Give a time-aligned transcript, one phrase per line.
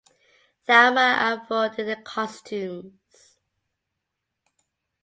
[0.65, 3.37] Thelma Afford did the costumes.